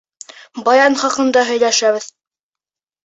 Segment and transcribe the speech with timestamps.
[0.69, 2.09] Баян хаҡында һөйләшәбеҙ.